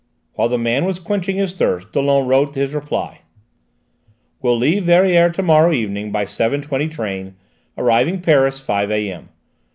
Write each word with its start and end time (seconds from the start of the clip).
While 0.33 0.49
the 0.49 0.57
man 0.57 0.85
was 0.85 0.97
quenching 0.97 1.35
his 1.35 1.53
thirst 1.53 1.91
Dollon 1.93 2.25
wrote 2.25 2.55
his 2.55 2.73
reply: 2.73 3.19
"Will 4.41 4.57
leave 4.57 4.85
Verrières 4.85 5.35
to 5.35 5.43
morrow 5.43 5.71
evening 5.71 6.11
by 6.11 6.25
7.20 6.25 6.89
train, 6.89 7.35
arriving 7.77 8.19
Paris 8.21 8.59
5 8.59 8.89
A.M. 8.89 9.29